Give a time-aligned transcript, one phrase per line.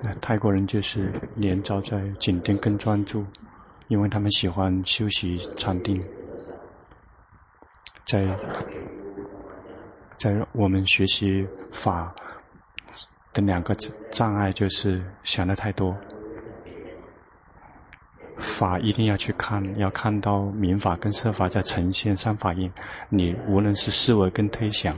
[0.00, 3.24] 那泰国人就是连招在紧盯跟专注，
[3.88, 6.02] 因为他们喜欢休息禅定。
[8.04, 8.24] 在
[10.16, 12.14] 在我们学习法
[13.32, 13.74] 的两个
[14.12, 15.96] 障碍就是想得太多。
[18.36, 22.70] 法一定要去看，要看到明法跟色法在呈现三法印。
[23.08, 24.96] 你无论是思维跟推想，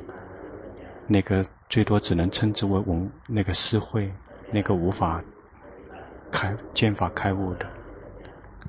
[1.06, 4.12] 那个最多只能称之为文，那个思慧。
[4.50, 5.22] 那个无法
[6.32, 7.66] 开见法开悟的，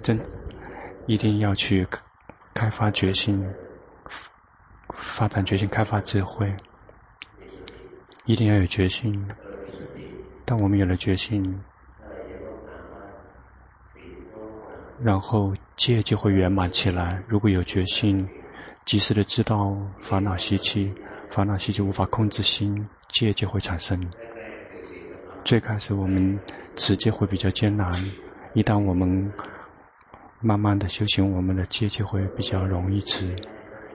[0.04, 0.20] 真
[1.08, 1.88] 一定要去
[2.54, 3.42] 开发决心，
[4.90, 6.54] 发展决心，开发智慧，
[8.26, 9.26] 一定要有决心。
[10.44, 11.64] 当我们有了决心，
[15.02, 17.24] 然后戒就会圆满起来。
[17.26, 18.28] 如果有决心，
[18.84, 20.94] 及时的知道烦恼习气，
[21.30, 24.00] 烦恼习就无法控制心，戒就会产生。
[25.46, 26.38] 最开始我们
[26.76, 27.94] 持戒会比较艰难，
[28.54, 29.32] 一旦我们
[30.42, 33.36] 慢慢的修行，我们的戒就会比较容易持。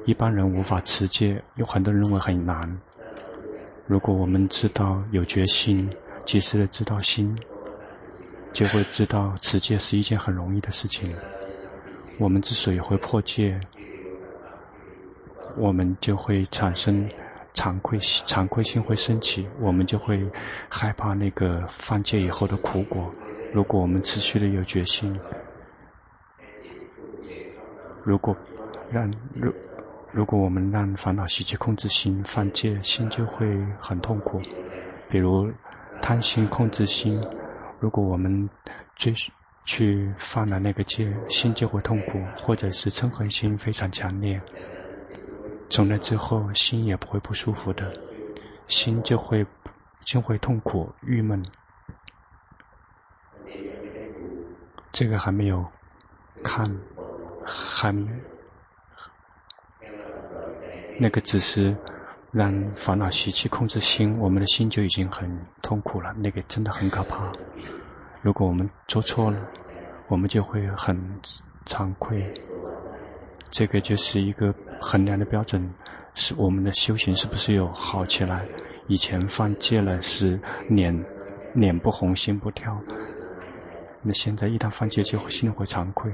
[0.07, 2.81] 一般人无法持戒，有很多人认为很难。
[3.87, 5.91] 如果我们知道有决心，
[6.25, 7.37] 及时的知道心，
[8.53, 11.13] 就会知道持戒是一件很容易的事情。
[12.19, 13.61] 我们之所以会破戒，
[15.57, 17.07] 我们就会产生。
[17.55, 20.29] 惭愧心，惭愧心会升起，我们就会
[20.69, 23.13] 害怕那个犯戒以后的苦果。
[23.53, 25.19] 如果我们持续的有决心，
[28.03, 28.37] 如果
[28.91, 29.53] 让如
[30.11, 33.47] 如果我们让烦恼习气控制心，犯戒心就会
[33.81, 34.41] 很痛苦。
[35.09, 35.51] 比如
[36.03, 37.25] 贪心控制心，
[37.81, 38.49] 如果我们
[38.97, 39.15] 追
[39.65, 44.41] 去犯了那个戒，心就会痛苦，或者是嗔恨心非常强烈。
[45.69, 47.93] 从那之后，心也不会不舒服的，
[48.69, 49.45] 心就会
[50.05, 51.45] 就会痛苦、郁闷。
[54.93, 55.65] 这个还没有
[56.45, 56.71] 看，
[57.45, 58.09] 还没
[61.01, 61.77] 那个只是
[62.31, 65.29] 让烦恼习气控制心，我们的心就已经很
[65.61, 66.13] 痛苦了。
[66.13, 67.33] 那个真的很可怕。
[68.23, 69.39] 如果我们做错了，
[70.07, 70.97] 我们就会很
[71.67, 72.33] 惭愧。
[73.55, 75.73] 这个就是一个衡量的标准，
[76.15, 78.45] 是我们的修行是不是有好起来？
[78.89, 80.37] 以前犯戒了是
[80.69, 80.93] 脸
[81.55, 82.77] 脸不红心不跳，
[84.03, 86.13] 那现在一旦犯戒就会心里会惭愧，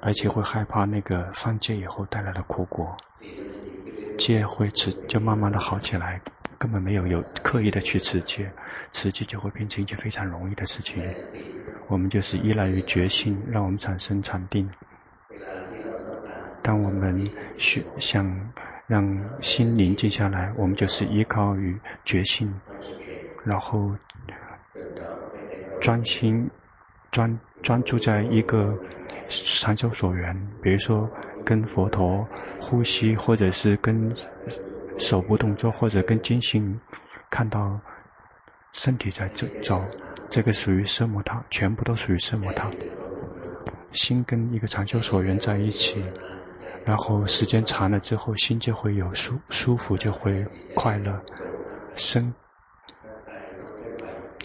[0.00, 2.96] 而且会害怕那个犯戒以后带来的苦果。
[4.16, 6.18] 戒会持就慢慢的好起来，
[6.56, 8.50] 根本没有有刻意的去持戒，
[8.92, 11.04] 持戒就会变成一件非常容易的事情。
[11.86, 14.66] 我们就是依赖于决心，让我们产生禅定。
[16.62, 17.28] 当我们
[17.98, 18.52] 想
[18.86, 19.02] 让
[19.40, 22.52] 心宁静下来，我们就是依靠于觉性，
[23.44, 23.90] 然后
[25.80, 26.48] 专心
[27.10, 28.76] 专专注在一个
[29.28, 31.08] 禅修所缘，比如说
[31.44, 32.26] 跟佛陀
[32.60, 34.14] 呼吸，或者是跟
[34.98, 36.78] 手部动作，或者跟精心
[37.30, 37.80] 看到
[38.72, 39.80] 身体在走走，
[40.28, 42.68] 这个属于奢摩他，全部都属于奢摩他。
[43.92, 46.04] 心跟一个禅修所缘在一起。
[46.84, 51.20] 然后时间长了之后，心就会有舒舒服，就会快乐。
[51.94, 52.32] 身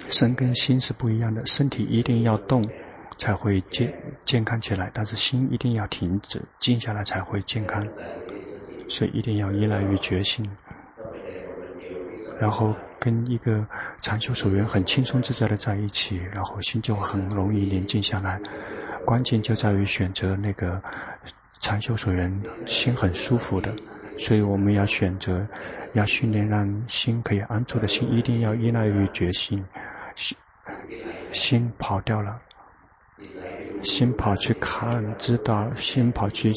[0.07, 2.67] 身跟心是不一样的，身体一定要动
[3.17, 3.91] 才会健
[4.25, 7.83] 健康起来，但是心一定要停止静下来才会健康。
[8.89, 10.47] 所以一定要依赖于决心，
[12.39, 13.65] 然后跟一个
[14.01, 18.39] 禅修所缘很轻松自在的在一起，然后心就很容易宁静下来。
[19.05, 20.81] 关键就在于选择那个。
[21.59, 23.73] 禅修所缘心很舒服的，
[24.17, 25.45] 所以我们要选择，
[25.93, 29.63] 要训练让心可以安住的心，一定要依赖于决心。
[30.15, 30.37] 心
[31.31, 32.39] 心跑掉了，
[33.81, 36.53] 心跑去看知道，心跑去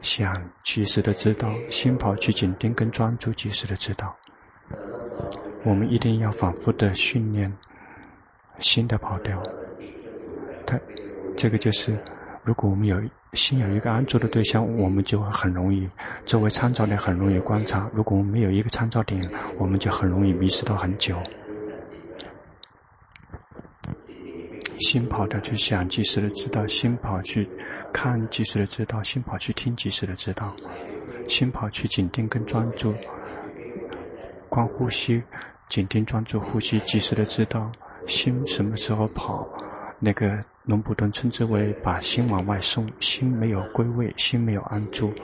[0.00, 4.16] 想及时的知道，心跑去紧盯跟专注及时的知道。
[5.64, 7.52] 我们一定要反复的训练
[8.58, 9.42] 心的跑掉。
[10.66, 10.80] 它
[11.36, 11.96] 这个就是，
[12.44, 13.02] 如果我们有。
[13.32, 15.88] 心有一个安住的对象，我们就会很容易
[16.26, 17.90] 作为参照点，很容易观察。
[17.94, 21.16] 如果我们没有一个参照点，我们就很容易迷失到很久。
[24.80, 27.48] 心跑掉去想，及时的知道；心跑去
[27.90, 30.54] 看，及时的知道；心跑去听，及时的知道；
[31.26, 32.94] 心跑去紧盯跟专注，
[34.50, 35.22] 观呼吸，
[35.70, 37.72] 紧盯专注呼吸，及时的知道
[38.06, 39.48] 心什么时候跑。
[40.04, 45.14] 那个龙普顿称之为把心往外送，心没有归位，心没有安住，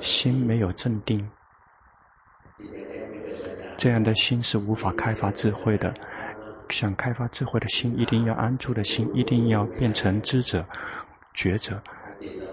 [0.00, 1.24] 心没有镇定。
[3.76, 5.94] 这样的心是无法开发智慧的。
[6.70, 10.66] 想开发智慧的心，一定要安住的心，一定要变成知者、
[11.32, 11.80] 觉者，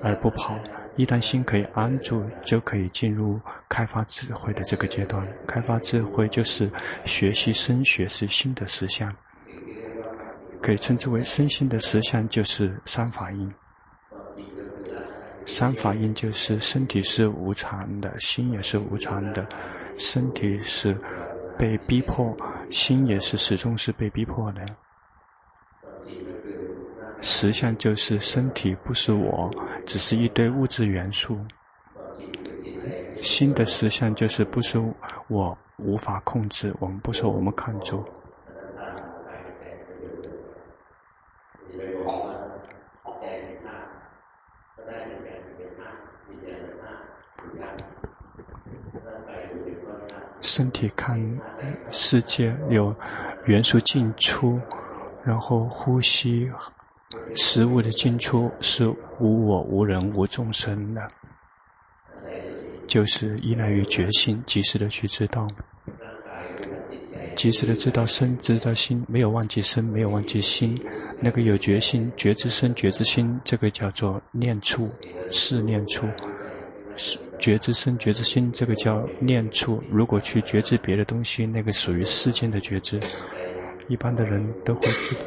[0.03, 0.55] 而不跑。
[0.95, 5.27] 一旦心可以安住，就可以进入开发智慧的这个阶段。
[5.47, 6.69] 开发智慧就是
[7.03, 9.11] 学习身学是心的实相，
[10.63, 13.53] 可以称之为身心的实相，就是三法印。
[15.45, 19.45] 三法印就是身体是无常的，心也是无常的。
[19.97, 20.97] 身体是
[21.59, 22.33] 被逼迫，
[22.69, 24.65] 心也是始终是被逼迫的。
[27.19, 29.51] 实相就是身体不是我，
[29.85, 31.37] 只是一堆物质元素。
[33.21, 34.79] 心的实相就是不是
[35.27, 38.01] 我无法控制，我们不受我们看住。
[50.43, 51.19] 身体看
[51.89, 52.95] 世界有
[53.45, 54.59] 元素进出，
[55.25, 56.51] 然后呼吸。
[57.35, 58.87] 食物的进出是
[59.19, 61.01] 无我、无人、无众生的，
[62.87, 65.47] 就是依赖于觉性，及时的去知道，
[67.35, 70.75] 及时的知道身，知道心，没有忘记身，没有忘记心。
[71.19, 74.89] 那个有觉性、觉知身、觉知心，这个叫做念处，
[75.29, 76.07] 是念处。
[77.39, 79.83] 觉知身、觉知心，这个叫念处。
[79.89, 82.99] 如果去觉知别的东西，那个属于世间的觉知。
[83.89, 85.21] 一般的人都会知道。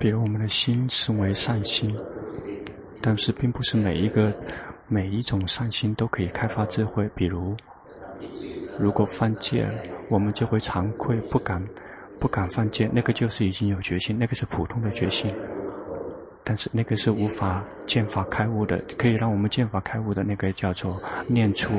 [0.00, 1.92] 比如我们的心称为善心，
[3.00, 4.32] 但是并不是每一个
[4.86, 7.08] 每一种善心都可以开发智慧。
[7.14, 7.56] 比如，
[8.78, 9.74] 如果犯戒了，
[10.08, 11.64] 我们就会惭愧，不敢
[12.20, 15.34] 不敢犯戒，那个就是已经有决心，那个是普通的决心。
[16.44, 21.74] 但是那个是无法见法开悟的，可以让我们见法开悟的那个叫做念出。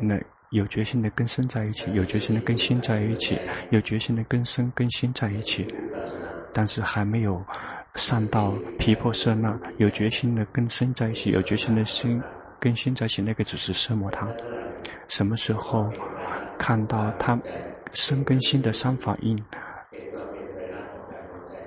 [0.00, 0.20] 那
[0.50, 3.38] 有决心的跟身在一起，有决心的跟心在一起，
[3.70, 5.66] 有决心的跟身跟心在一起。
[6.52, 7.40] 但是还没有
[7.94, 12.20] 上到毗婆舍那，有决心的跟身在一起，有决心的心
[12.58, 14.26] 跟心在一起，那个只是色魔他。
[15.06, 15.88] 什么时候
[16.58, 17.38] 看到他
[17.92, 19.42] 身跟心的三法印，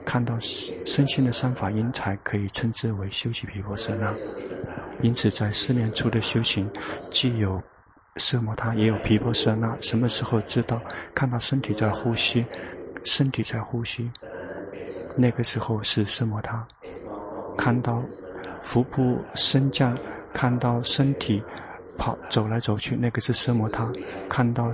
[0.05, 4.13] 看到身心的三法印，才可以称之为修习毗婆舍那。
[5.01, 6.69] 因此，在四念处的修行，
[7.09, 7.61] 既有
[8.17, 9.75] 色摩他，也有毗婆舍那。
[9.79, 10.81] 什么时候知道
[11.15, 12.45] 看到身体在呼吸，
[13.05, 14.11] 身体在呼吸？
[15.15, 16.67] 那个时候是色摩他，
[17.57, 18.03] 看到
[18.61, 19.97] 腹部升降，
[20.33, 21.41] 看到身体
[21.97, 23.85] 跑走来走去，那个是色摩他；
[24.29, 24.71] 看到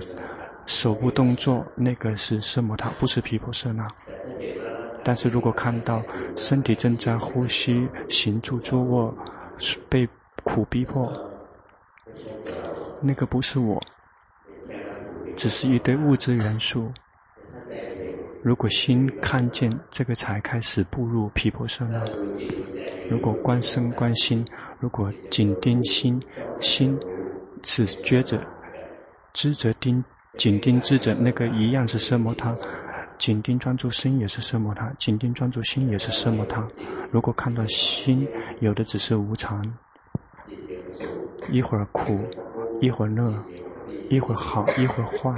[0.65, 3.87] 手部动作，那个是奢摩他，不是皮婆舍那。
[5.03, 6.03] 但是如果看到
[6.35, 9.15] 身体正在呼吸、行住坐卧，
[9.87, 10.07] 被
[10.43, 11.11] 苦逼迫，
[13.01, 13.79] 那个不是我，
[15.35, 16.91] 只是一堆物质元素。
[18.41, 22.03] 如果心看见这个，才开始步入皮婆舍那。
[23.09, 24.45] 如果观身观心，
[24.79, 26.19] 如果紧盯心，
[26.59, 26.99] 心
[27.61, 28.39] 只觉着，
[29.33, 30.03] 知则盯，
[30.37, 32.55] 紧盯智者，那个一样是奢摩他。
[33.17, 36.67] 紧盯专注身也是奢摩他，紧盯专注心也是奢摩他。
[37.11, 38.27] 如果看到心
[38.59, 39.63] 有的只是无常，
[41.49, 42.19] 一会儿苦，
[42.81, 43.33] 一会儿乐，
[44.09, 45.33] 一会儿好，一会儿坏。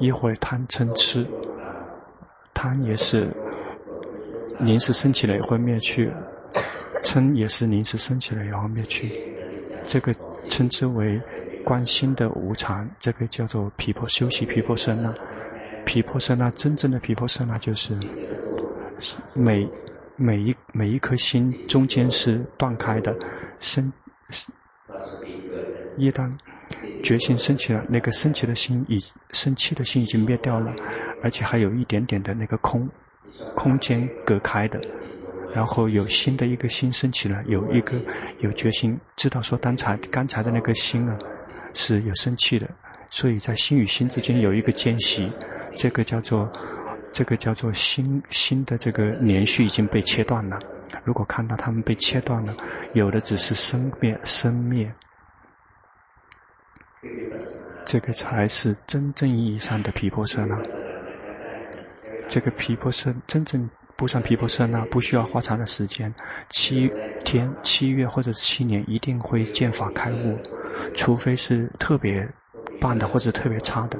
[0.00, 1.26] 一会儿贪嗔痴，
[2.52, 3.32] 贪也是
[4.58, 6.12] 临时升起来也会灭去，
[7.02, 9.10] 嗔也是临时升起来也会灭去。
[9.86, 10.12] 这个
[10.48, 11.18] 称之为
[11.64, 15.12] 观心的无常，这个叫做皮婆休息皮婆舍那。
[15.84, 17.94] 毗婆舍那真正的皮婆舍那就是
[19.34, 19.68] 每
[20.16, 23.14] 每一每一颗心中间是断开的，
[23.58, 23.92] 生
[25.96, 26.32] 一旦。
[27.02, 28.98] 决心升起了，那个升起的心已
[29.32, 30.74] 生气的心已经灭掉了，
[31.22, 32.88] 而且还有一点点的那个空
[33.54, 34.80] 空间隔开的，
[35.54, 38.00] 然后有新的一个心升起了，有一个
[38.40, 41.18] 有决心知道说刚才刚才的那个心啊
[41.74, 42.66] 是有生气的，
[43.10, 45.30] 所以在心与心之间有一个间隙，
[45.76, 46.50] 这个叫做
[47.12, 50.58] 这个叫做心心的这个连续已经被切断了。
[51.04, 52.56] 如果看到他们被切断了，
[52.92, 54.90] 有的只是生灭生灭。
[57.84, 60.56] 这个才是真正意义上的皮婆舍那。
[62.26, 66.12] 这个皮婆舍真正步上皮婆舍那，不需要花长的时间，
[66.48, 66.90] 七
[67.24, 70.38] 天、七月或者七年，一定会见法开悟。
[70.94, 72.28] 除非是特别
[72.80, 73.98] 棒的或者特别差的，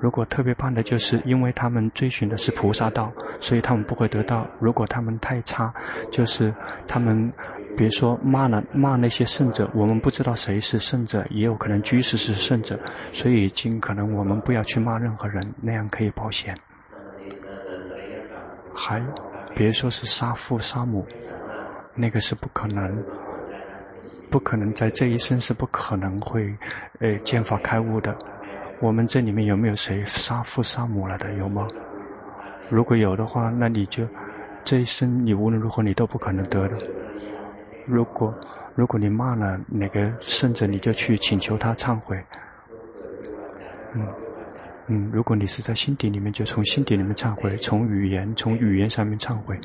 [0.00, 5.72] 如果特别棒的，就是因为他们追寻的是菩萨道，所以他们不会得到；如果他们太差，
[6.10, 6.54] 就是
[6.86, 7.32] 他们，
[7.76, 12.78] 比如说骂了骂那些圣者，我们不知道谁是圣者，也有可能居士是圣者，
[13.12, 16.54] 所以尽可能我们不要去骂任何人，那样可以保险。
[18.74, 19.02] 还，
[19.54, 21.06] 别说是杀父杀母，
[21.94, 23.04] 那个是不可能，
[24.30, 26.54] 不可能在这一生是不可能会，
[27.00, 28.16] 呃，见法开悟的。
[28.80, 31.32] 我们这里面有没有谁杀父杀母了的？
[31.34, 31.66] 有吗？
[32.70, 34.06] 如果有的话，那你就
[34.64, 36.78] 这一生你无论如何你都不可能得的。
[37.84, 38.32] 如果
[38.74, 42.16] 如果你骂了哪个圣者，你就去请求他忏悔。
[43.94, 44.06] 嗯
[44.86, 49.58] 嗯，如果你是在心底里面，就从心底里面忏悔，从语言从语言上面忏悔。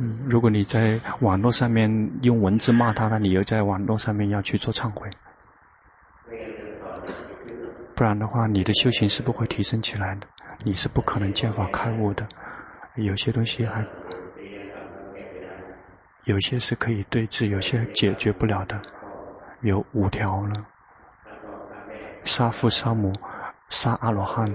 [0.00, 1.90] 嗯，如果你在网络上面
[2.22, 5.10] 用文字骂他，那你又在网络上面要去做忏悔。
[7.96, 10.26] 不然的话，你的修行是不会提升起来的，
[10.62, 12.24] 你是不可能见法开悟的。
[12.94, 13.84] 有些东西还，
[16.26, 18.80] 有些是可以对治，有些解决不了的。
[19.62, 20.64] 有五条呢：
[22.22, 23.12] 杀父杀母，
[23.68, 24.48] 杀阿罗汉。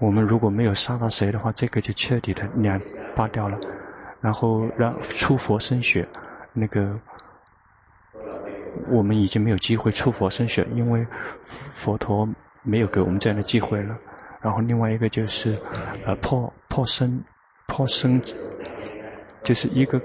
[0.00, 2.80] 我们如果没有杀到谁的话，这个就彻底的两
[3.14, 3.56] 拔掉了。
[4.22, 6.08] 然后让出佛身血，
[6.54, 6.98] 那个。
[8.88, 11.06] 我们已经没有机会出佛身血，因为
[11.72, 12.28] 佛陀
[12.62, 13.96] 没有给我们这样的机会了。
[14.40, 15.56] 然后另外一个就是，
[16.04, 17.22] 呃，破破僧，
[17.68, 18.20] 破僧，
[19.42, 20.00] 就是一个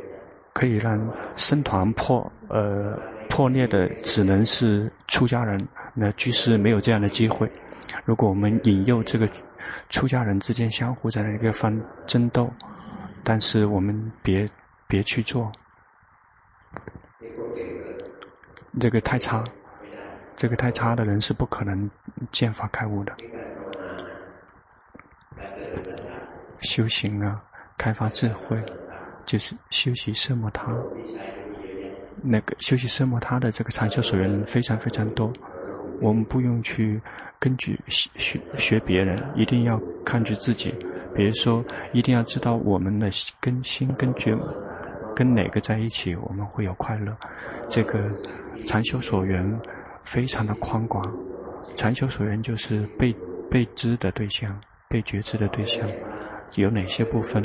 [0.54, 1.00] 可以让
[1.36, 5.66] 僧团破呃破裂的，只能是出家人。
[5.96, 7.50] 那居士没有这样的机会。
[8.06, 9.28] 如果我们引诱这个
[9.90, 12.52] 出家人之间相互在那个方争斗，
[13.30, 14.50] 但是我们别
[14.88, 15.52] 别去做。
[18.80, 19.44] 这个太差，
[20.38, 21.92] 这个太差的人是不可能
[22.32, 23.14] 见法开悟的。
[26.62, 27.44] 修行啊，
[27.78, 28.64] 开发智慧，
[29.26, 30.74] 就是修习奢摩他。
[32.24, 35.34] 那个修习奢摩他的这个禅修所缘人非常非常多，
[36.00, 37.02] 我们不用去
[37.40, 40.74] 根据学学别人，一定要看据自己。
[41.16, 43.10] 比如说，一定要知道我们的
[43.40, 44.36] 根心跟觉，
[45.16, 47.16] 跟哪个在一起，我们会有快乐。
[47.70, 48.00] 这个。
[48.66, 49.62] 禅修所缘
[50.04, 51.02] 非常的宽广，
[51.76, 53.16] 禅修所缘就是被
[53.52, 54.60] 被知的对象，
[54.90, 55.88] 被觉知的对象，
[56.56, 57.42] 有哪些部分？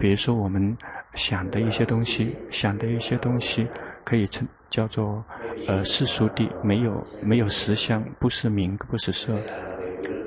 [0.00, 0.76] 比如说我们
[1.12, 3.68] 想的一些东西，想的一些东西
[4.04, 5.22] 可以称叫做
[5.68, 9.38] 呃世俗地，没有没有实相，不是名，不是色。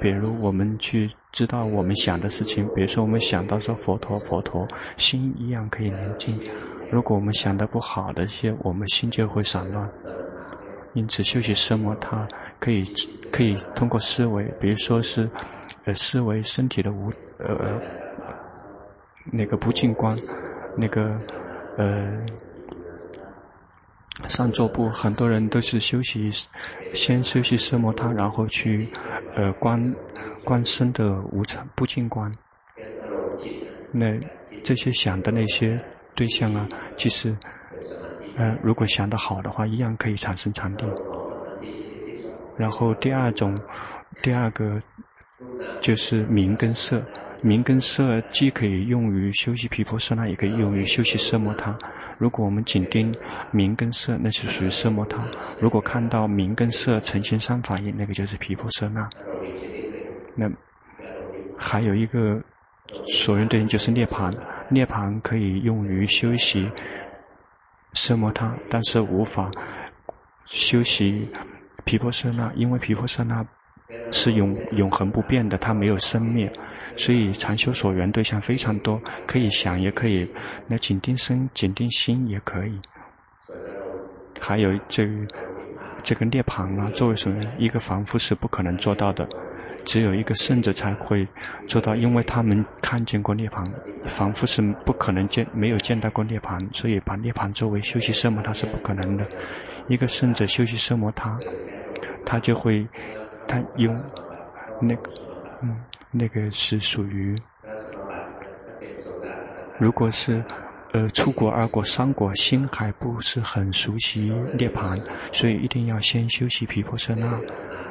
[0.01, 4.67] 比如我们去知道我们想的事情，比如说我们想到说佛陀佛陀，
[4.97, 6.37] 心一样可以宁静。
[6.91, 9.87] 如果我们想的不好的一些，我们心就会散乱。
[10.93, 12.27] 因此，修习奢摩他
[12.59, 12.83] 可以
[13.31, 15.29] 可以通过思维，比如说是
[15.85, 17.79] 呃思维身体的无呃
[19.31, 20.17] 那个不净观，
[20.75, 21.17] 那个
[21.77, 22.11] 呃
[24.27, 26.29] 上座部，很多人都是休息
[26.93, 28.89] 先休息奢摩他，然后去
[29.35, 29.95] 呃观
[30.43, 32.31] 观身的无常不净观。
[33.91, 34.19] 那
[34.63, 35.79] 这些想的那些。
[36.13, 37.33] 对象啊，其实，
[38.35, 40.85] 呃，如果想得好的话，一样可以产生禅定。
[42.57, 43.57] 然后第二种，
[44.21, 44.77] 第二个
[45.79, 47.01] 就是名跟色，
[47.41, 51.75] 明跟色既可以用于修习毗婆舍那，也可以用于修习奢摩他。
[52.19, 53.13] 如果我们紧盯
[53.51, 55.17] 明跟色，那就属于奢摩他；
[55.59, 59.09] 如果看到明跟色呈现三法印，那个就是毗婆舍那。
[60.35, 60.49] 那
[61.57, 62.39] 还有一个
[63.07, 64.31] 所用对应就是涅槃。
[64.69, 66.69] 涅槃可以用于修习
[67.93, 69.49] 奢摩他，但是无法
[70.45, 71.27] 修习
[71.83, 73.43] 毗婆舍那，因为毗婆舍那
[74.11, 76.51] 是永永恒不变的，它没有生灭，
[76.95, 80.29] 所以禅修所缘对象非常多，可以想也可以，
[80.67, 82.79] 那紧盯身、紧盯心也可以。
[84.39, 85.13] 还有这个、
[86.03, 89.27] 这个涅槃啊，作为什么一个凡夫是不可能做到的。
[89.83, 91.27] 只有一个圣者才会
[91.67, 93.67] 做到，因为他们看见过涅槃，
[94.05, 99.25] 凡夫是不可能见，没有见到过涅槃，所以把涅槃作为修习奢摩他是不可能的。
[99.87, 101.35] 一个圣者修习奢摩他，
[102.23, 102.87] 他就会，
[103.47, 103.95] 他用
[104.79, 105.11] 那个，
[105.61, 105.69] 嗯，
[106.11, 107.35] 那个是属于，
[109.77, 110.43] 如果是
[110.93, 114.21] 呃初果、二果、三果，心还不是很熟悉
[114.57, 117.39] 涅槃，所以一定要先修习毗婆舍那。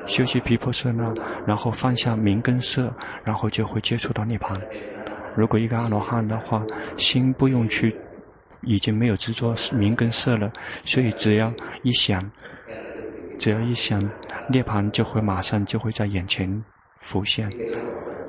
[0.07, 1.12] 修习毗婆舍那，
[1.47, 2.92] 然后放下名跟色，
[3.23, 4.59] 然后就会接触到涅槃。
[5.37, 6.64] 如果一个阿罗汉的话，
[6.97, 7.95] 心不用去，
[8.62, 10.50] 已经没有执着名跟色了，
[10.85, 11.52] 所以只要
[11.83, 12.19] 一想，
[13.40, 13.99] 只要一想
[14.50, 16.62] 涅槃，就会马上就会在眼前
[16.99, 17.50] 浮现。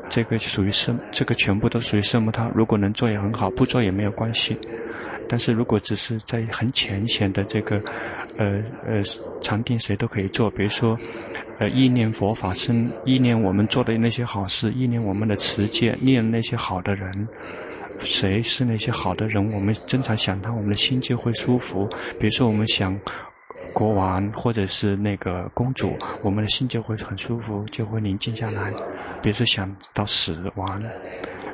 [0.10, 2.50] 这个属于色，这个全部都属于色摩他。
[2.56, 4.58] 如果能做也很好，不做也没有关系。
[5.28, 7.76] 但是如果只是在很浅显的这个，
[8.38, 9.04] 呃呃
[9.42, 10.50] 禅定，谁都可以做。
[10.52, 10.98] 比如说，
[11.60, 17.28] 呃意念佛法僧，意念我们做的那些好事，意念我们的持戒，念那些好的人。
[18.00, 19.52] 谁是那些好的人？
[19.52, 21.86] 我们经常想他，我们的心就会舒服。
[22.18, 22.98] 比如说，我们想
[23.74, 28.72] 国王或者是那个公主，我们的心就会很舒服，就会宁静下来。
[29.22, 30.84] 比如说，想到死亡，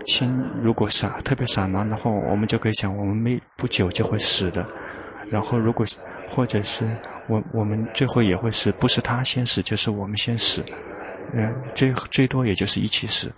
[0.06, 4.66] 心如果散特别散乱的话，我们就可以想，我们没不久就会死的。
[5.30, 5.86] 然后，如果
[6.30, 6.86] 或者是
[7.28, 10.64] 我我们最后也会死，不是他先死，就是我们先死。
[11.34, 13.32] 嗯，最最多也就是一起死。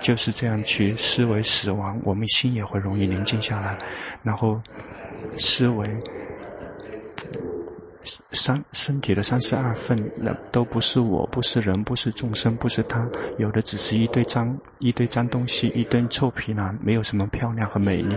[0.00, 3.78] 就是这样去思维死亡，我们心也会容易宁静下来。
[4.22, 4.60] 然后
[5.38, 5.84] 思维
[8.30, 13.08] 三身体的三十二份，那都不是我，不是人，不是众生，不是他，
[13.38, 18.16] 有的只是一堆脏一堆脏东西，一堆臭皮囊，没有什么漂亮和美丽。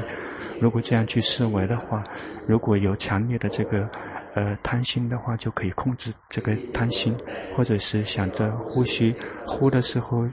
[0.59, 2.03] 如果这样去思维的话，
[2.47, 3.89] 如果有强烈的这个
[4.35, 7.15] 呃贪心的话，就可以控制这个贪心，
[7.55, 9.15] 或者是想着呼吸，
[9.45, 10.27] 呼的时候。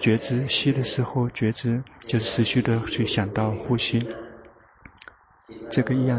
[0.00, 4.02] 觉知吸的时候，觉知就是持续的去想到呼吸，
[5.68, 6.18] 这个一样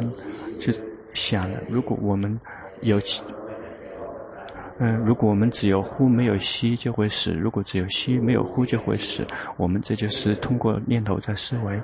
[0.60, 0.72] 就
[1.14, 1.60] 想了。
[1.70, 2.40] 如果我们
[2.82, 3.00] 有，
[4.80, 9.26] 嗯，如果我们只有呼没有吸就会死；如果只有吸没有呼就会死。
[9.58, 11.82] 我们这就是通过念头在思维。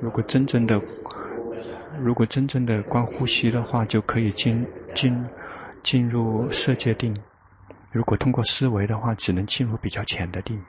[0.00, 0.80] 如果真正的，
[2.00, 5.24] 如果真正的观呼吸的话，就可以进进
[5.82, 7.16] 进入色界定。
[7.92, 10.60] 如果通过思维的话，只能进入比较浅的定。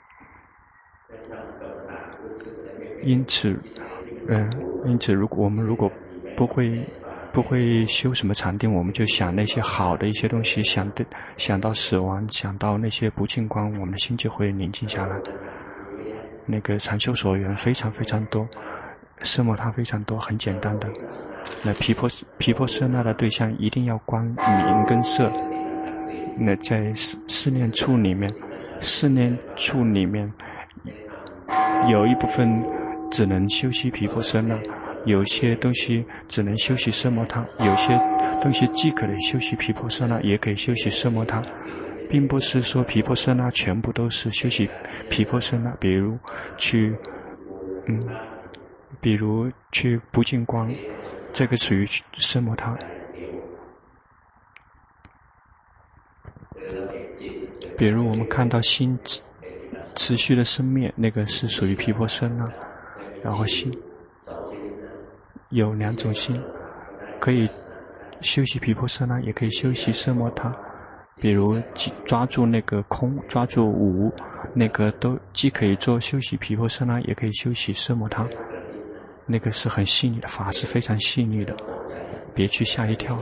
[3.01, 3.59] 因此，
[4.27, 4.49] 嗯、
[4.85, 5.91] 因此，如果我们如果
[6.35, 6.83] 不会
[7.31, 11.05] 不会修什么禅定，我们就想那些好的一些东西，想的
[11.37, 15.15] 想到死亡，想到那些不净光，我们的心就会宁静下来。
[16.45, 18.47] 那个禅修所缘非常非常多，
[19.23, 20.87] 色摩他非常多，很简单的。
[21.63, 25.31] 那皮婆皮婆舍那的对象一定要观明跟色。
[26.37, 28.33] 那在四四念处里面，
[28.79, 30.31] 四念处里面
[31.89, 32.61] 有一部分
[33.13, 34.59] 只能修习毗婆舍那，
[35.05, 37.95] 有些东西只能修习色摩他，有些
[38.41, 41.39] 东西既可以修习毗婆舍那，也可以修习色摩他，
[42.09, 44.67] 并不是说毗婆舍那全部都是修习
[45.11, 45.69] 毗婆舍那。
[45.79, 46.17] 比如
[46.57, 46.97] 去，
[47.85, 48.03] 嗯，
[48.99, 50.73] 比如去不净光，
[51.31, 51.85] 这个属于
[52.17, 52.75] 色摩他。
[57.77, 58.97] 比如我们看到心
[59.93, 62.43] 持续的生灭，那个是属于毗婆舍那。
[63.23, 63.71] 然后心
[65.49, 66.41] 有两种心，
[67.19, 67.49] 可以
[68.21, 70.53] 休息皮婆舍那，也可以休息色摩他。
[71.17, 71.57] 比如
[72.05, 74.11] 抓住那个空，抓住无，
[74.53, 78.27] 那个都既可以做休息皮婆舍那，也可以休息色摩他。
[79.25, 81.55] 那个是很细腻的法，是非常细腻的。
[82.35, 83.17] 别去吓一跳，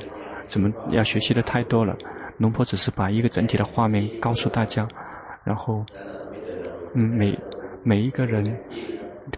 [0.47, 1.95] 怎么要学习的太多了？
[2.37, 4.87] 龙婆只是把一个整体的画面告诉大家，
[5.43, 5.85] 然后，
[6.95, 7.37] 嗯，每
[7.83, 8.43] 每一个人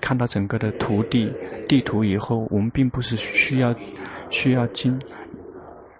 [0.01, 1.31] 看到整个的图地
[1.67, 3.73] 地图以后，我们并不是需要
[4.29, 4.99] 需要经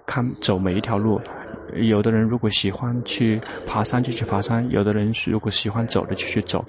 [0.06, 1.20] 看走每一条路。
[1.76, 6.64] 有的人如果喜欢去爬山就去爬山，有的人如果喜欢走的就去走。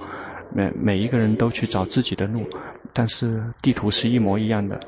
[0.56, 2.46] 每每一个人都去找自己的路，
[2.92, 4.78] 但是地图是一模一样的。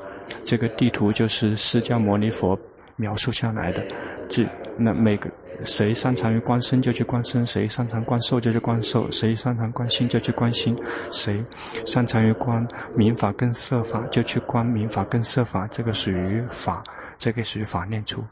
[0.43, 2.57] 这个地图就是释迦牟尼佛
[2.97, 3.81] 描述下来的。
[4.29, 4.45] 这
[4.77, 5.29] 那每个
[5.63, 10.77] 谁擅长于观身就去观身，谁擅长观受就去观受，谁擅长观心就去观心，
[11.11, 11.43] 谁
[11.85, 16.83] 擅长于观民法跟色法就去观民法跟色法，这个属于法，
[17.17, 18.23] 这个属于法念处，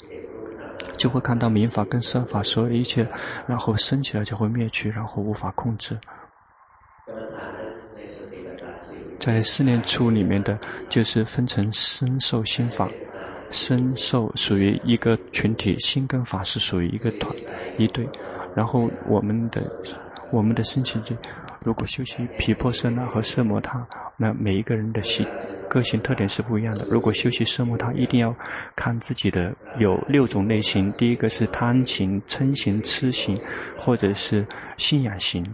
[0.97, 3.07] 就会看到民法跟色法所有一切，
[3.47, 5.97] 然后升起来就会灭去，然后无法控制。
[9.17, 12.87] 在四念处里面的就是分成身受心法。
[13.49, 17.33] 身受属于一个群体，心跟法是属于一个团
[17.77, 18.07] 一对。
[18.55, 19.61] 然后我们的
[20.31, 21.15] 我们的身心就，
[21.63, 23.85] 如果修习毗婆舍那和色摩他，
[24.17, 25.27] 那每一个人的性
[25.69, 26.85] 个性特点是不一样的。
[26.89, 28.33] 如果修习色摩他，一定要
[28.75, 30.91] 看自己的有六种类型。
[30.93, 33.39] 第一个是贪行、嗔行、痴行，
[33.77, 34.45] 或者是
[34.77, 35.45] 信仰行。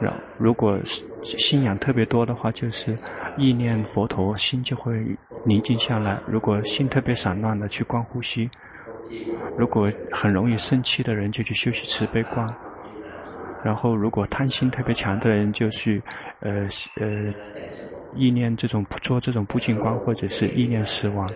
[0.00, 0.78] 然如果
[1.22, 2.96] 信仰特别多的话，就是
[3.36, 6.20] 意念佛陀，心就会宁静下来。
[6.26, 8.48] 如果心特别散乱的，去观呼吸；
[9.56, 12.46] 如果很容易生气的人，就去修习慈悲观。
[13.62, 16.02] 然后，如果贪心特别强的人，就去
[16.40, 17.32] 呃呃
[18.16, 21.28] 意念这种做这种不净观，或者是意念死亡。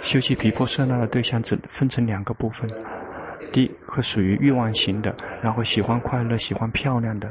[0.00, 2.70] 修习毗婆舍那的对象只分成两个部分，
[3.52, 7.30] 第一个属于欲望型的，然后喜欢快乐、喜欢漂亮的，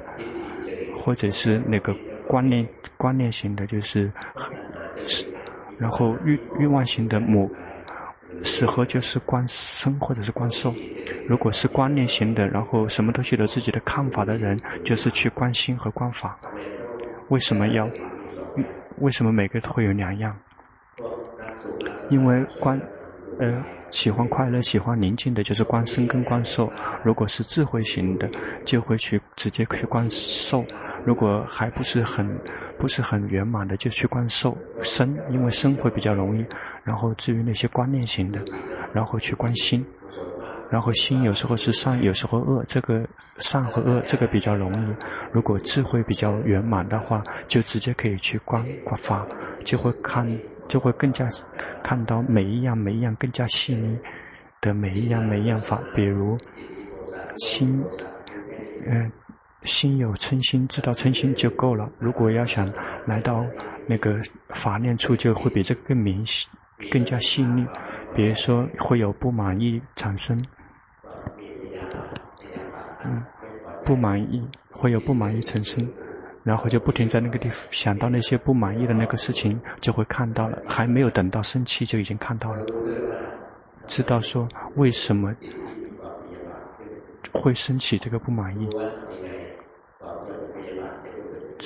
[0.96, 1.96] 或者是那个
[2.28, 4.12] 观念观念型的，就是，
[5.78, 7.50] 然后欲欲望型的母。
[8.44, 10.72] 死后就是观生或者是观受，
[11.28, 16.38] 如果是观念型的，然后什么东西都自己的看法的人，就是去观心和观法。
[17.30, 17.90] 为什么要？
[19.00, 20.38] 为什么每个都会有两样？
[22.12, 22.80] 因为观，
[23.40, 26.72] 呃，喜欢快乐、喜欢宁静的，就是观生跟观受。
[27.04, 28.30] 如果是智慧型的，
[28.64, 30.64] 就会去直接去观受。
[31.06, 32.28] 如果还不是很。
[32.80, 36.46] 不是很圆满的，就去观受生，因为生会比较容易。
[36.84, 38.40] 然后至于那些观念型的，
[38.94, 39.84] 然后去观心，
[40.70, 43.04] 然后心有时候是善，有时候恶，这个
[43.38, 44.96] 善和恶这个比较容易。
[45.32, 49.26] 如果智慧比较圆满的话，就直接可以去观观法，
[49.66, 51.28] 就会看，就会更加
[51.82, 53.98] 看到每一样每一样更加细腻
[54.62, 56.38] 的每一样每一样法，比如
[57.38, 57.84] 心，
[58.86, 59.12] 嗯、
[59.68, 61.88] 心有嗔心，知道嗔心就够了。
[62.00, 62.68] 如果要想
[63.06, 63.46] 来到
[63.86, 66.48] 那个法念处，就会比这个更明细、
[66.90, 67.68] 更加细腻。
[68.16, 70.44] 比如说，会有不满意产生，
[73.04, 73.24] 嗯，
[73.86, 75.88] 不满意会有不满意产生，
[76.44, 80.58] 然后就不停在那个地方想到那些不满意的那个事情，就会看到了。
[80.68, 82.66] 还没有等到生气，就已经看到了，
[83.86, 85.36] 知道说为什么
[87.34, 88.68] 会升起这个不满意。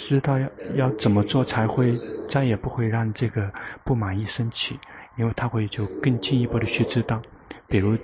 [0.02, 1.94] 知道要要怎么做才会
[2.28, 3.50] 再也不会让这个
[3.84, 4.78] 不满意升起，
[5.16, 7.22] 因为他会就更进一步的去知道，
[7.68, 7.96] 比如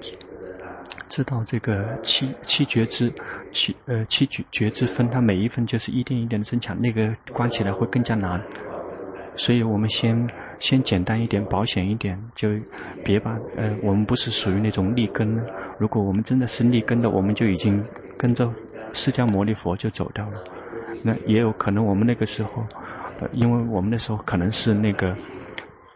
[1.09, 3.11] 知道这个七七觉支，
[3.51, 8.39] 七呃七觉觉支分，它每一分就是一点一点的增强，那个关起来会更加难，
[9.35, 10.29] 所以我们先
[10.59, 12.49] 先简单一点，保险一点，就
[13.03, 15.43] 别把呃我们不是属于那种立根，
[15.79, 17.83] 如果我们真的是立根的，我们就已经
[18.17, 18.49] 跟着
[18.93, 20.43] 释迦牟尼佛就走掉了。
[21.03, 22.65] 那也有可能，我们那个时候，
[23.31, 25.15] 因为我们那时候可能是那个，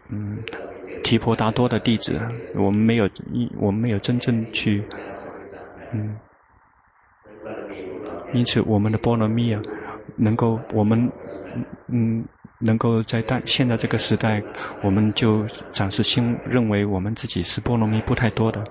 [0.09, 0.37] 嗯，
[1.03, 2.19] 提婆达多的弟子，
[2.55, 4.83] 我们没有一，我们没有真正去，
[5.93, 6.15] 嗯，
[8.33, 9.61] 因此我们的波罗蜜啊，
[10.15, 11.11] 能够我们，
[11.87, 12.23] 嗯，
[12.59, 14.41] 能够在当现在这个时代，
[14.83, 18.63] 我们就暂时先认为我们自己是波罗蜜不太多的，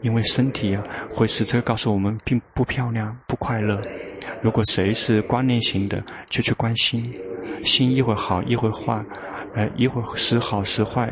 [0.00, 3.80] 因为身体啊，会使这个告诉我们并不漂亮，不快乐。
[4.42, 7.12] 如果谁是观念型的，就去关心，
[7.64, 9.02] 心一会好一会坏，
[9.54, 11.10] 呃，一会时好时坏，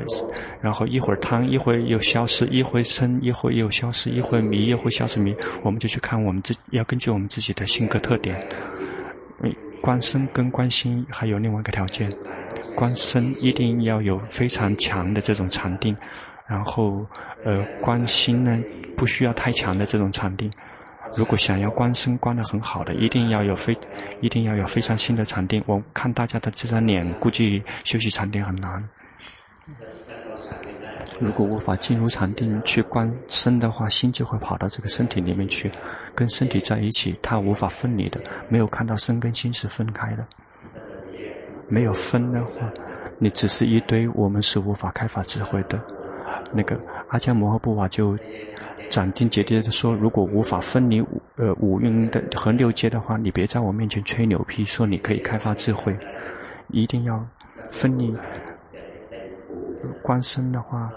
[0.61, 8.37] 然后一会儿贪一会儿又消失，一会儿生一会儿又消失，一会儿迷一会消失迷，我们就去看我们自要根据我们自己的性格特点，
[9.80, 12.12] 观身跟观心还有另外一个条件，
[12.76, 15.96] 观身一定要有非常强的这种禅定，
[16.46, 17.04] 然后
[17.44, 18.58] 呃观心呢
[18.96, 20.50] 不需要太强的这种禅定。
[21.14, 23.77] 如果想要观身观得很好的，一定要有非，
[24.20, 25.62] 一定要有非常新的禅定。
[25.66, 28.88] 我看大家的这张脸，估计修习禅定很难。
[31.20, 35.70] 如果无法进入禅定去观身的话，心就会跑到这个身体里面去，
[36.14, 38.18] 跟身体在一起，它无法分离的。
[38.48, 40.27] 没有看到身跟心是分开的，
[41.68, 42.53] 没有分的话，
[43.18, 45.79] 你只是一堆，我们是无法开发智慧的。
[46.53, 48.16] 那个阿姜摩诃布瓦就。
[48.92, 55.96] 斩钉截铁地说：“如果无法分离五呃五蕴的和六界的话，你别在我面前吹牛皮，说你可以开发智慧。
[56.68, 57.26] 一定要
[57.70, 58.14] 分离
[60.02, 60.92] 观身的话，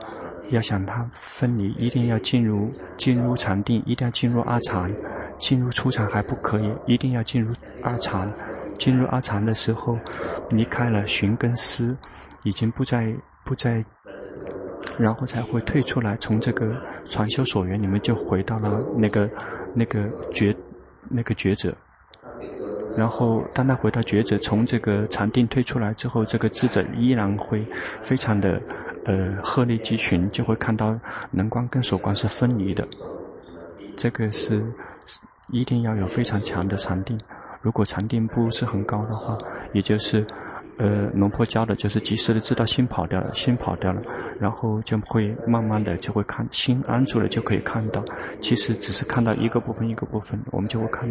[0.49, 4.93] 要想它分离，一定要进入进入禅定，一定要进入阿禅，
[5.37, 8.29] 进入初禅还不可以，一定要进入阿禅。
[8.77, 9.97] 进入阿禅的时候，
[10.49, 11.95] 离开了寻根思，
[12.43, 13.81] 已经不再不再。”
[14.97, 19.29] 然后才会退出来，从这个传修所缘里面就回到了那个
[19.73, 20.55] 那个觉
[21.09, 21.75] 那个觉者。
[22.97, 27.65] 然后当他回到觉者，从这个禅定退出来之后，这个智者依然会
[28.01, 28.61] 非常的
[29.03, 30.97] 呃鹤立鸡群，就会看到
[31.31, 32.87] 能观跟所观是分离的。
[33.97, 34.63] 这个是
[35.51, 37.19] 一定要有非常强的禅定。
[37.61, 39.37] 如果禅定不是很高的话，
[39.73, 40.25] 也就是。
[40.77, 44.01] 呃，龙婆教的就是及时的知道心跑掉了，心跑掉了，
[44.39, 48.03] 然后就会慢慢的就会看心安住了，就可以看到，
[48.41, 51.09] 其实只是看到一个部分一个部分，我们就会看，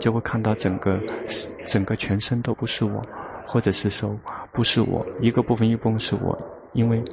[0.00, 0.98] 就会看到整个
[1.66, 3.02] 整个全身都不是我，
[3.44, 4.18] 或者是说
[4.50, 6.34] 不是我，一个部分一部分是我，
[6.72, 7.04] 因为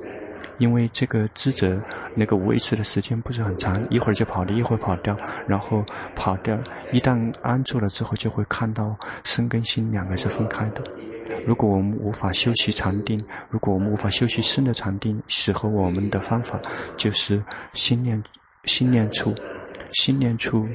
[0.59, 1.77] 因为这个知者
[2.15, 5.83] 那个维持的时间不是很长，一会儿就跑了，一会儿跑掉，然后
[6.15, 6.57] 跑掉，
[6.93, 10.81] 一旦安住了之后，就会看到身跟心两个是分开的。
[11.45, 16.59] 如果我们无法修习禅定，如果我们无法修习深的禅定，适合我们的方法
[16.97, 18.21] 就是心念
[18.65, 19.33] 心念处，
[19.91, 20.67] 心念处。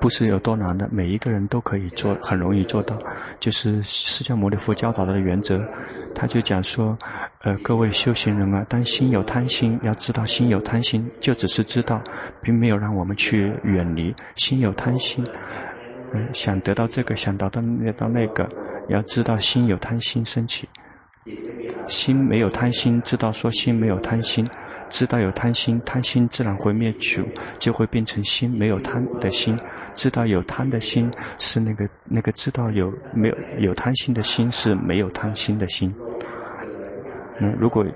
[0.00, 2.98] 不是有多难的，每一个人都可以做，很容易做到。
[3.38, 5.60] 就是释迦牟尼佛教导的原则，
[6.12, 6.98] 他就讲说，
[7.42, 12.02] 呃，各位修行人啊，当心有贪心，要知道心有贪心，就只是知道，
[12.40, 15.24] 并没有让我们去远离心有贪心。
[16.12, 18.48] 嗯，想得到这个，想得到那到那个，
[18.88, 20.68] 要知道心有贪心升起，
[21.86, 24.48] 心没有贪心，知道说心没有贪心。
[24.88, 27.24] 知道有贪心，贪心自然会灭去，
[27.58, 29.58] 就会变成心没有贪的心。
[29.94, 35.94] 知道有贪的心是那个那个知道有没有有贪心的心是没有贪心的心。
[37.40, 37.86] 嗯，如果。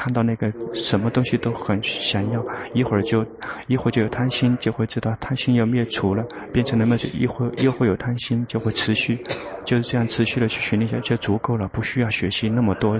[0.00, 3.22] 看到那个什么东西都很想要，一会儿就
[3.66, 9.22] 一会儿就有贪心，就会知道贪心要灭除了，变成那么就一会儿又会有贪心，就会持续，
[9.62, 12.98] 就是这样持续的去训练下就足够了，不需要学习那么多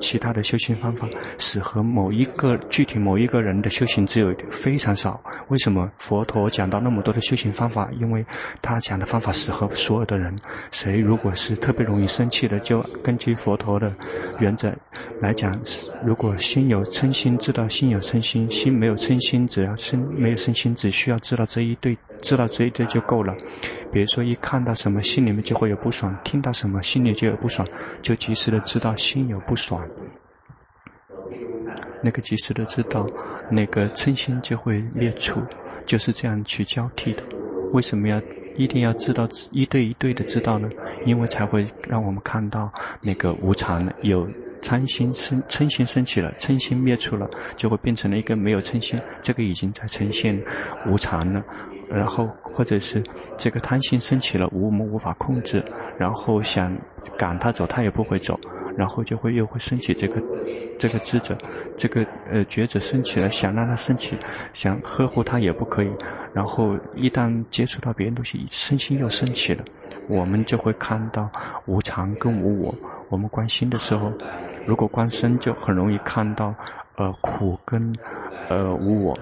[0.00, 1.08] 其他的修行方法，
[1.38, 5.20] 适合某一个具体某一个人的修行只有非常少。
[5.48, 7.88] 为什么佛陀讲到那么多的修行方法？
[7.98, 8.24] 因为
[8.62, 10.36] 他讲的方法适合所有的人。
[10.70, 13.92] 谁如果是特别容易生气的，就根据佛陀的
[14.38, 14.72] 原则
[15.20, 15.58] 来讲。
[16.04, 23.34] 如果心有嗔心，知道心有嗔心；心没有嗔心，只要生没有嗔心，只需要知道这一对，知道这一对就够了。
[23.90, 27.66] 比如说，一看到什么，心里面就会有不爽；听到什么，心里就有不爽，
[28.02, 29.82] 就及时的知道心有不爽。
[32.02, 33.06] 那个及时的知道，
[33.50, 35.40] 那个嗔心就会灭除，
[35.84, 37.22] 就是这样去交替的。
[37.72, 38.20] 为什么要
[38.56, 40.68] 一定要知道一对一对的知道呢？
[41.04, 44.28] 因为才会让我们看到那个无常有。
[44.60, 50.36] 贪心生，嗔心升起了，嗔心灭除了，就会变成了一个没有嗔心，这个已经在呈现
[50.88, 51.40] 无常了。
[51.88, 53.00] 然后或者是
[53.36, 55.64] 这个贪心升起了，无我们无法控制，
[55.96, 56.76] 然后想
[57.16, 58.36] 赶他走，他也不会走，
[58.78, 60.22] 然后就会又会升起这个
[60.78, 61.36] 这个智者，
[61.76, 64.16] 这个呃觉者升起了，想让他升起，
[64.52, 65.90] 想呵护他也不可以。
[66.32, 69.64] 然后一旦接触到别人东西，身心又升起了，
[70.08, 71.28] 我们就会看到
[71.66, 72.72] 无常跟无我。
[73.08, 74.12] 我们观心的时候。
[74.66, 76.54] 如果观身就很容易看到，
[76.96, 77.90] 呃，苦跟，
[78.50, 79.18] 呃，无我。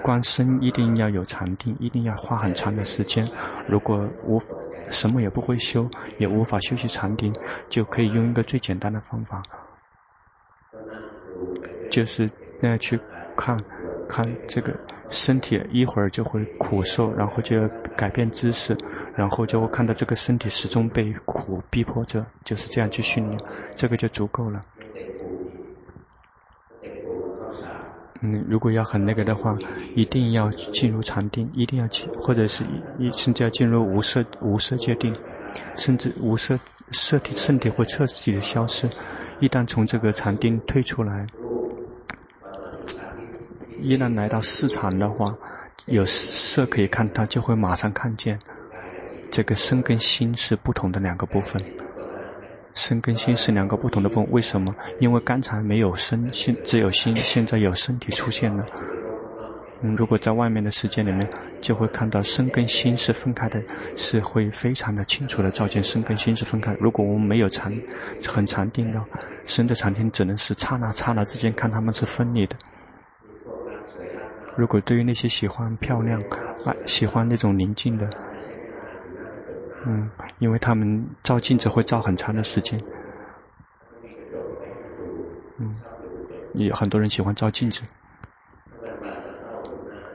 [0.00, 3.28] 观身一定要有禅定，一定要花很长的时间。
[3.66, 4.40] 如果无
[4.90, 7.34] 什么也不会修，也无法修习禅定，
[7.68, 9.42] 就可以用一个最简单的方法，
[11.90, 12.28] 就是
[12.60, 12.98] 那去
[13.36, 13.56] 看，
[14.08, 14.74] 看这个
[15.08, 18.76] 身体一会儿就会苦受，然后就要改变姿势。
[19.14, 23.40] 然后就会看到这个身体始终被苦逼迫着，就是这样去训练，
[23.74, 24.64] 这个就足够了。
[28.20, 29.56] 嗯，如果要很那个的话，
[29.94, 32.64] 一定要进入禅定，一定要进，或者是
[32.98, 35.14] 一甚至要进入无色无色界定，
[35.76, 36.58] 甚至无色
[36.90, 38.88] 色体身体会彻底的消失。
[39.40, 41.26] 一旦从这个禅定退出来，
[43.78, 45.32] 一旦来到四禅的话，
[45.86, 48.38] 有色可以看到，就会马上看见。
[49.30, 51.62] 这个身跟心是不同的两个部分，
[52.78, 54.28] 身跟心是两个不同的部分。
[54.30, 54.72] 为什么？
[55.00, 58.64] 因为刚才没有身，现只有心，现在有身体出现了。
[59.82, 61.28] 嗯，如果在外面的世界里面，
[61.60, 63.60] 就会看到身跟心是分开的，
[63.96, 66.72] 是会非常的清楚的照见身跟心是分开。
[66.80, 67.72] 如果我们没有禅，
[68.26, 69.04] 很禅定的，
[69.44, 72.56] 身的禅定只能是刹那刹那之间看他们是分离的。
[74.56, 76.20] 如果对于那些喜欢漂亮、
[76.64, 78.08] 啊喜欢那种宁静的。
[79.86, 82.78] 嗯，因为他们照镜子会照很长的时间。
[85.58, 85.76] 嗯，
[86.54, 87.82] 也很多人喜欢照镜子，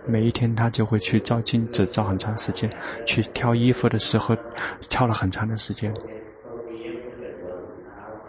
[0.06, 2.69] 每一天他就会去照镜子，照很长时间。
[3.06, 4.36] 去挑衣服的时候，
[4.89, 5.93] 挑了很长的时间。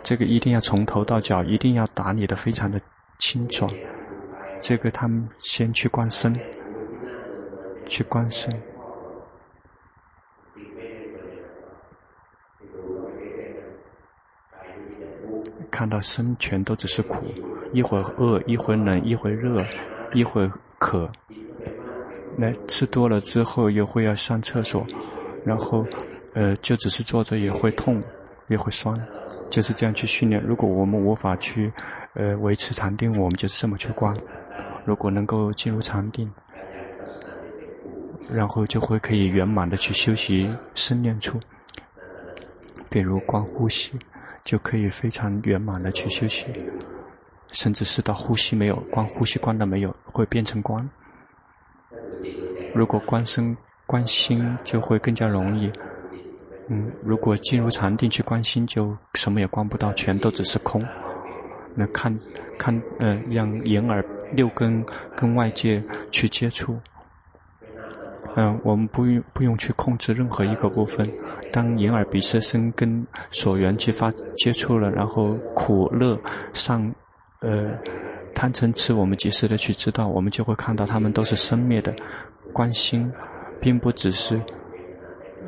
[0.02, 2.80] 这个一定要从头到脚，一定要打理得非常的
[3.18, 3.70] 清爽。
[4.60, 6.38] 这个他们先去观身，
[7.86, 8.52] 去观身。
[15.74, 17.26] 看到生全都只是苦，
[17.72, 19.60] 一会儿饿，一会儿冷，一会儿热，
[20.12, 21.10] 一会儿渴。
[22.38, 24.86] 来吃多了之后又会要上厕所，
[25.44, 25.84] 然后，
[26.32, 28.00] 呃，就只是坐着也会痛，
[28.46, 28.96] 也会酸，
[29.50, 30.40] 就是这样去训练。
[30.44, 31.72] 如果我们无法去，
[32.12, 34.16] 呃，维持禅定，我们就是这么去观。
[34.84, 36.30] 如果能够进入禅定，
[38.30, 41.40] 然后就会可以圆满的去修习身念处，
[42.94, 43.98] 比如观呼吸。
[44.44, 46.44] 就可以非常圆满的去休息，
[47.48, 50.86] 甚至是到呼吸没有，光呼吸观了没有，会变成观。
[52.74, 55.72] 如果观身观心就会更加容易，
[56.68, 60.84] 嗯，如果进入禅定去观心，就什么也观不到，全都只是空。
[61.74, 62.14] 那看，
[62.58, 64.84] 看，呃，让眼耳六根
[65.16, 66.78] 跟外界去接触。
[68.36, 71.08] 嗯、我们不用不用去控制任何一个部分。
[71.52, 76.18] 当眼耳鼻舌身跟所缘去发接触了，然后苦乐
[76.52, 76.92] 上，
[77.40, 77.70] 呃，
[78.34, 81.94] 贪嗔痴，我们及时的去知道，我们就会看到他们都是生灭的。
[82.52, 83.10] 观心，
[83.60, 84.40] 并不只是，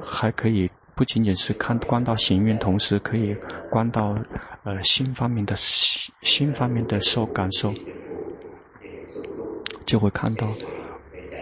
[0.01, 0.71] 还可以。
[0.95, 3.37] 不仅仅是看观到行蕴，同时可以
[3.69, 4.17] 观到
[4.65, 7.71] 呃心方面的心心方面的受感受，
[9.85, 10.49] 就会看到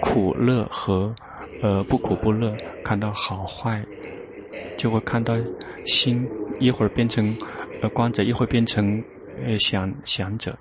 [0.02, 1.14] 苦乐和
[1.64, 3.82] 呃不苦不乐，看到好坏，
[4.76, 5.34] 就会看到
[5.86, 6.28] 心
[6.60, 7.34] 一会儿变成
[7.80, 9.02] 呃观者，一会儿变成
[9.42, 10.54] 呃想想者。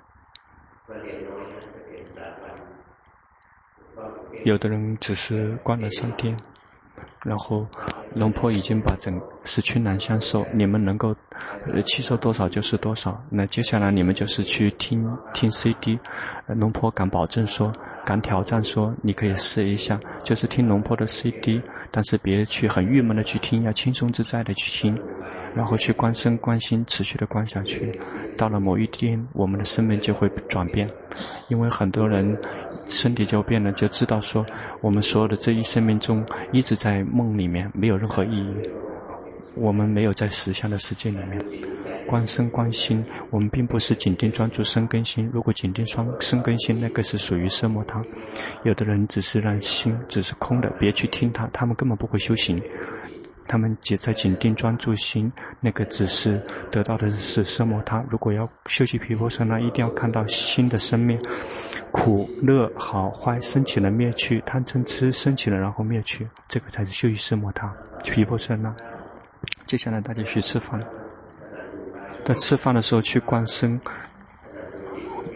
[4.44, 6.34] 有的人只是观了三天，
[7.22, 7.66] 然后。
[8.14, 11.12] 龙婆已经把整十区南相授，你们能够
[11.66, 13.20] 呃吸收多少就是多少。
[13.28, 15.98] 那接下来你们就是去听听 CD，
[16.46, 17.72] 龙婆敢保证说，
[18.04, 24.98] 敢挑战说，你可以试一下，就是听龙婆的 CD，但是别去很郁闷的去听，要轻松自在的去听，
[25.54, 27.98] 然后去观身观心，持续的观下去。
[28.36, 30.88] 到了某一天，我们的生命就会转变，
[31.48, 32.36] 因为很多人。
[32.86, 34.44] 身体就变了，就知道说，
[34.82, 38.54] 我们所有的这一生命中一直在梦里面，没有任何意义。
[39.56, 41.44] 我们没有在实相的世界里面，
[42.06, 45.28] 观身观心，我们并不是紧盯专注生根心。
[45.32, 48.02] 如果紧盯双生根心，那个是属于色魔他。
[48.64, 52.60] 有的人只是让心只是空的，别去听他，他们根本不会修行。
[53.46, 58.02] 他们只在紧盯专注心，那个只是得到的是色魔他。
[58.10, 61.20] 如果要修习毗婆舍那，一定要看到心的生命，
[61.92, 67.70] 苦乐好坏升起了灭去，贪嗔痴升起了然后灭去，这个才是修习色魔他。
[68.02, 68.74] 毗婆舍那。
[69.66, 70.82] 接下来大家去吃饭，
[72.24, 73.80] 在吃饭的时候去观身。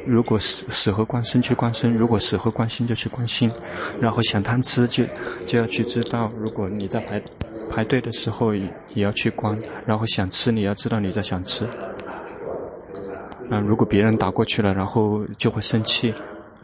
[0.06, 3.52] 如果适适合观身去观身，如果适合观心就去观心，
[4.00, 5.04] 然后想贪吃就
[5.46, 7.22] 就要去知道，如果你在排。
[7.70, 11.68] 排队的时候也要去观，然后想吃你要知道你在想吃。
[13.50, 16.14] 嗯，如果别人打过去了，然后就会生气，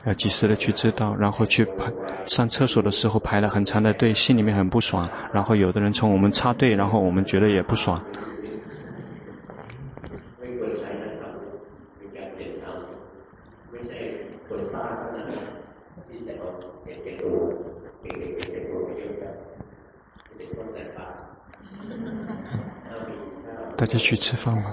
[0.06, 1.92] 要及时的去知道，然后去排
[2.26, 5.08] 上厕所的时候排了很长的队，心里面很不爽。
[5.32, 7.98] 然后有的人从我们插队，然后我们觉得也不爽。
[23.76, 24.70] 大家去吃饭吧。